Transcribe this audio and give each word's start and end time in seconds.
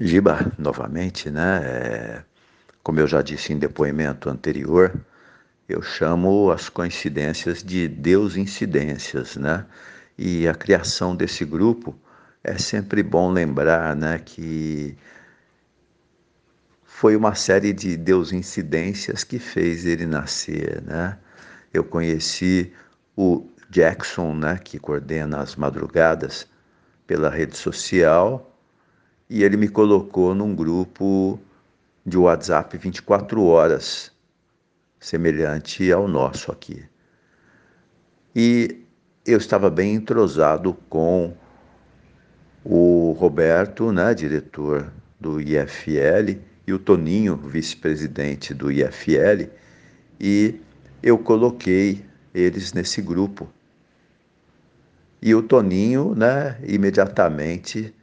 Giba, 0.00 0.52
novamente, 0.56 1.28
né? 1.28 1.60
É, 1.64 2.24
como 2.84 3.00
eu 3.00 3.06
já 3.06 3.20
disse 3.20 3.52
em 3.52 3.58
depoimento 3.58 4.30
anterior, 4.30 4.94
eu 5.68 5.82
chamo 5.82 6.50
as 6.52 6.68
coincidências 6.68 7.64
de 7.64 7.88
Deus 7.88 8.36
incidências, 8.36 9.36
né? 9.36 9.66
E 10.16 10.46
a 10.46 10.54
criação 10.54 11.16
desse 11.16 11.44
grupo 11.44 11.98
é 12.44 12.56
sempre 12.58 13.02
bom 13.02 13.30
lembrar, 13.32 13.96
né, 13.96 14.18
que 14.24 14.96
foi 16.84 17.16
uma 17.16 17.34
série 17.34 17.72
de 17.72 17.96
Deus 17.96 18.32
incidências 18.32 19.24
que 19.24 19.38
fez 19.38 19.84
ele 19.84 20.06
nascer, 20.06 20.80
né? 20.82 21.18
Eu 21.74 21.84
conheci 21.84 22.72
o 23.16 23.48
Jackson, 23.68 24.34
né, 24.34 24.58
que 24.58 24.78
coordena 24.78 25.40
as 25.40 25.56
madrugadas 25.56 26.46
pela 27.06 27.28
rede 27.30 27.56
social, 27.56 28.47
e 29.28 29.42
ele 29.42 29.56
me 29.56 29.68
colocou 29.68 30.34
num 30.34 30.54
grupo 30.54 31.38
de 32.04 32.16
WhatsApp 32.16 32.76
24 32.78 33.42
horas, 33.44 34.10
semelhante 34.98 35.92
ao 35.92 36.08
nosso 36.08 36.50
aqui. 36.50 36.82
E 38.34 38.84
eu 39.26 39.36
estava 39.36 39.68
bem 39.68 39.94
entrosado 39.94 40.74
com 40.88 41.34
o 42.64 43.12
Roberto, 43.12 43.92
né, 43.92 44.14
diretor 44.14 44.90
do 45.20 45.40
IFL, 45.40 46.38
e 46.66 46.72
o 46.72 46.78
Toninho, 46.78 47.36
vice-presidente 47.36 48.52
do 48.52 48.70
IFL, 48.70 49.48
e 50.20 50.60
eu 51.02 51.18
coloquei 51.18 52.04
eles 52.34 52.72
nesse 52.72 53.00
grupo. 53.00 53.48
E 55.20 55.34
o 55.34 55.42
Toninho, 55.42 56.14
né, 56.14 56.58
imediatamente 56.66 57.94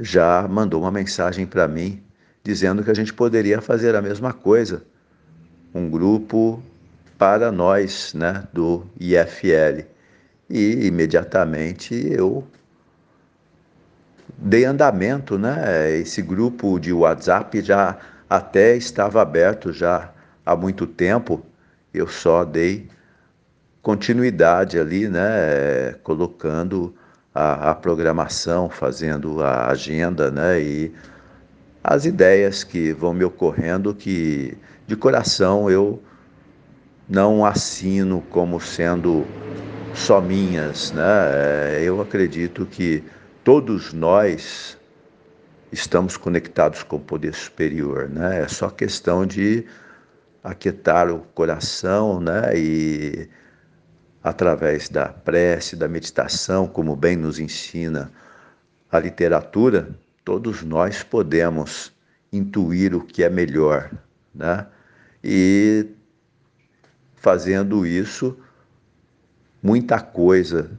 já 0.00 0.46
mandou 0.48 0.82
uma 0.82 0.90
mensagem 0.90 1.46
para 1.46 1.66
mim 1.68 2.02
dizendo 2.42 2.84
que 2.84 2.90
a 2.90 2.94
gente 2.94 3.12
poderia 3.12 3.60
fazer 3.62 3.94
a 3.94 4.02
mesma 4.02 4.32
coisa, 4.32 4.82
um 5.74 5.88
grupo 5.88 6.62
para 7.16 7.50
nós, 7.50 8.12
né, 8.12 8.46
do 8.52 8.84
IFL. 9.00 9.86
E 10.50 10.86
imediatamente 10.86 11.94
eu 12.12 12.46
dei 14.36 14.66
andamento, 14.66 15.38
né? 15.38 15.96
Esse 15.96 16.20
grupo 16.20 16.78
de 16.78 16.92
WhatsApp 16.92 17.62
já 17.62 17.96
até 18.28 18.76
estava 18.76 19.22
aberto 19.22 19.72
já 19.72 20.12
há 20.44 20.54
muito 20.54 20.86
tempo. 20.86 21.44
Eu 21.94 22.06
só 22.06 22.44
dei 22.44 22.88
continuidade 23.80 24.78
ali, 24.78 25.08
né? 25.08 25.94
Colocando 26.02 26.94
a, 27.34 27.70
a 27.70 27.74
programação, 27.74 28.70
fazendo 28.70 29.42
a 29.42 29.66
agenda, 29.68 30.30
né? 30.30 30.60
E 30.62 30.92
as 31.82 32.06
ideias 32.06 32.62
que 32.62 32.92
vão 32.92 33.12
me 33.12 33.24
ocorrendo 33.24 33.94
que 33.94 34.56
de 34.86 34.94
coração 34.94 35.68
eu 35.68 36.02
não 37.08 37.44
assino 37.44 38.22
como 38.30 38.60
sendo 38.60 39.26
só 39.94 40.20
minhas, 40.20 40.92
né? 40.92 41.02
É, 41.02 41.80
eu 41.82 42.00
acredito 42.00 42.64
que 42.66 43.02
todos 43.42 43.92
nós 43.92 44.78
estamos 45.72 46.16
conectados 46.16 46.82
com 46.82 46.96
o 46.96 47.00
poder 47.00 47.34
superior, 47.34 48.08
né? 48.08 48.42
É 48.42 48.48
só 48.48 48.70
questão 48.70 49.26
de 49.26 49.66
aquietar 50.42 51.10
o 51.10 51.20
coração, 51.34 52.20
né? 52.20 52.56
E 52.56 53.28
através 54.24 54.88
da 54.88 55.06
prece, 55.10 55.76
da 55.76 55.86
meditação, 55.86 56.66
como 56.66 56.96
bem 56.96 57.14
nos 57.14 57.38
ensina 57.38 58.10
a 58.90 58.98
literatura, 58.98 59.94
todos 60.24 60.62
nós 60.62 61.02
podemos 61.02 61.92
intuir 62.32 62.94
o 62.94 63.04
que 63.04 63.22
é 63.22 63.28
melhor, 63.28 63.92
né? 64.34 64.66
E 65.22 65.86
fazendo 67.16 67.86
isso, 67.86 68.38
muita 69.62 70.00
coisa 70.00 70.70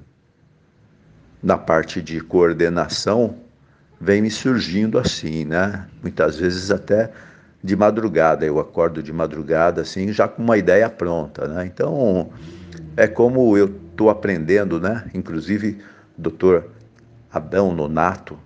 na 1.42 1.58
parte 1.58 2.02
de 2.02 2.20
coordenação 2.22 3.38
vem 4.02 4.24
me 4.24 4.32
surgindo 4.32 4.98
assim, 4.98 5.46
né? 5.46 5.88
Muitas 6.02 6.38
vezes 6.38 6.72
até 6.72 7.12
de 7.66 7.76
madrugada, 7.76 8.46
eu 8.46 8.60
acordo 8.60 9.02
de 9.02 9.12
madrugada 9.12 9.82
assim, 9.82 10.14
já 10.14 10.28
com 10.28 10.44
uma 10.44 10.56
ideia 10.56 10.88
pronta, 10.88 11.48
né? 11.48 11.66
Então, 11.66 12.30
é 12.96 13.08
como 13.08 13.58
eu 13.58 13.66
estou 13.90 14.12
aprendendo, 14.12 14.80
né? 14.80 15.10
Inclusive, 15.16 15.80
doutor 16.16 16.70
Adão 17.32 17.74
Nonato, 17.74 18.38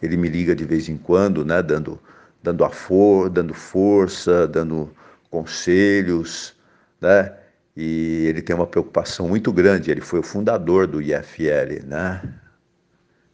ele 0.00 0.16
me 0.16 0.28
liga 0.28 0.54
de 0.54 0.64
vez 0.64 0.88
em 0.88 0.96
quando, 0.96 1.44
né? 1.44 1.60
Dando, 1.60 1.98
dando, 2.40 2.64
a 2.64 2.70
for, 2.70 3.28
dando 3.28 3.52
força, 3.52 4.46
dando 4.46 4.92
conselhos, 5.28 6.54
né? 7.00 7.34
E 7.76 8.26
ele 8.28 8.40
tem 8.42 8.54
uma 8.54 8.66
preocupação 8.66 9.26
muito 9.26 9.52
grande. 9.52 9.90
Ele 9.90 10.00
foi 10.00 10.20
o 10.20 10.22
fundador 10.22 10.86
do 10.86 11.02
IFL, 11.02 11.84
né? 11.84 12.22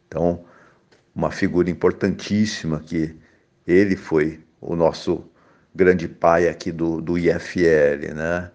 Então, 0.07 0.43
uma 1.13 1.29
figura 1.29 1.69
importantíssima 1.69 2.79
que 2.79 3.15
ele 3.67 3.95
foi 3.95 4.43
o 4.65 4.75
nosso 4.75 5.23
grande 5.73 6.07
pai 6.07 6.49
aqui 6.49 6.71
do, 6.71 6.99
do 6.99 7.17
IFL, 7.17 8.13
né? 8.15 8.49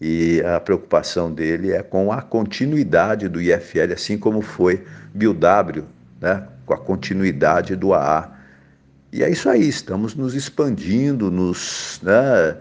E 0.00 0.40
a 0.42 0.58
preocupação 0.58 1.30
dele 1.30 1.72
é 1.72 1.82
com 1.82 2.10
a 2.10 2.22
continuidade 2.22 3.28
do 3.28 3.40
IFL, 3.40 3.92
assim 3.92 4.16
como 4.16 4.40
foi 4.40 4.82
BioW, 5.12 5.84
né? 6.18 6.48
com 6.64 6.72
a 6.72 6.78
continuidade 6.78 7.76
do 7.76 7.92
AA. 7.92 8.32
E 9.12 9.22
é 9.22 9.28
isso 9.28 9.50
aí, 9.50 9.68
estamos 9.68 10.14
nos 10.14 10.34
expandindo, 10.34 11.30
nos 11.30 12.00
né? 12.02 12.56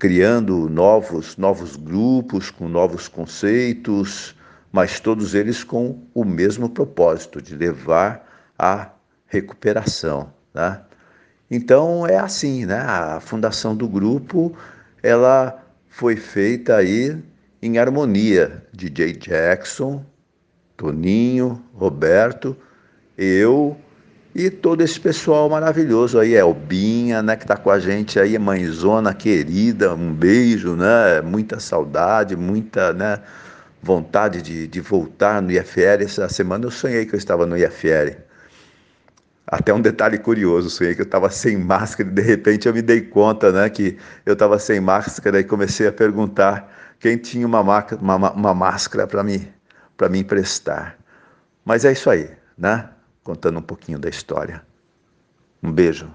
criando 0.00 0.68
novos, 0.68 1.36
novos 1.36 1.76
grupos, 1.76 2.50
com 2.50 2.68
novos 2.68 3.06
conceitos, 3.06 4.34
mas 4.72 4.98
todos 4.98 5.32
eles 5.32 5.62
com 5.62 6.02
o 6.12 6.24
mesmo 6.24 6.68
propósito, 6.68 7.40
de 7.40 7.54
levar 7.54 8.26
à 8.58 8.90
recuperação. 9.28 10.32
Né? 10.52 10.80
Então 11.50 12.06
é 12.06 12.16
assim, 12.18 12.66
né? 12.66 12.78
a 12.78 13.20
fundação 13.20 13.74
do 13.74 13.88
grupo 13.88 14.54
ela 15.02 15.64
foi 15.88 16.16
feita 16.16 16.76
aí 16.76 17.16
em 17.62 17.78
harmonia. 17.78 18.64
DJ 18.72 19.14
Jackson, 19.14 20.04
Toninho, 20.76 21.62
Roberto, 21.74 22.56
eu 23.16 23.76
e 24.34 24.50
todo 24.50 24.82
esse 24.82 25.00
pessoal 25.00 25.48
maravilhoso 25.48 26.18
aí, 26.18 26.34
Elbinha, 26.34 27.22
né, 27.22 27.34
que 27.34 27.42
está 27.42 27.56
com 27.56 27.70
a 27.70 27.78
gente 27.80 28.20
aí, 28.20 28.38
mãezona 28.38 29.12
querida, 29.12 29.94
um 29.94 30.12
beijo, 30.12 30.76
né, 30.76 31.20
muita 31.20 31.58
saudade, 31.58 32.36
muita, 32.36 32.92
né, 32.92 33.20
vontade 33.82 34.40
de, 34.40 34.68
de 34.68 34.80
voltar 34.80 35.42
no 35.42 35.50
IFL. 35.50 36.04
Essa 36.04 36.28
semana 36.28 36.66
eu 36.66 36.70
sonhei 36.70 37.06
que 37.06 37.14
eu 37.14 37.18
estava 37.18 37.46
no 37.46 37.56
IFL. 37.56 38.27
Até 39.50 39.72
um 39.72 39.80
detalhe 39.80 40.18
curioso, 40.18 40.68
sonhei 40.68 40.94
que 40.94 41.00
eu 41.00 41.06
estava 41.06 41.30
sem 41.30 41.56
máscara 41.56 42.06
e 42.06 42.12
de 42.12 42.20
repente 42.20 42.68
eu 42.68 42.74
me 42.74 42.82
dei 42.82 43.00
conta 43.00 43.50
né, 43.50 43.70
que 43.70 43.96
eu 44.26 44.34
estava 44.34 44.58
sem 44.58 44.78
máscara 44.78 45.40
e 45.40 45.44
comecei 45.44 45.86
a 45.86 45.92
perguntar 45.92 46.70
quem 47.00 47.16
tinha 47.16 47.46
uma, 47.46 47.60
uma, 47.62 48.32
uma 48.32 48.54
máscara 48.54 49.06
para 49.06 49.24
me, 49.24 49.50
me 50.10 50.18
emprestar. 50.18 50.98
Mas 51.64 51.86
é 51.86 51.92
isso 51.92 52.10
aí, 52.10 52.30
né? 52.58 52.90
Contando 53.24 53.58
um 53.58 53.62
pouquinho 53.62 53.98
da 53.98 54.10
história. 54.10 54.62
Um 55.62 55.72
beijo. 55.72 56.10